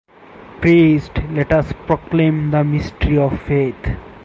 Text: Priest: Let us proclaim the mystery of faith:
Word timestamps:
Priest: 0.61 1.11
Let 1.29 1.53
us 1.53 1.73
proclaim 1.85 2.49
the 2.49 2.63
mystery 2.63 3.19
of 3.19 3.39
faith: 3.39 3.95